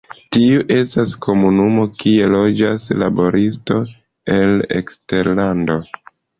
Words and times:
Tiu 0.35 0.61
estas 0.75 1.13
komunumo 1.25 1.83
kie 1.99 2.31
loĝas 2.33 2.89
laboristoj 3.03 3.81
el 4.41 4.67
eksterlando. 4.83 5.81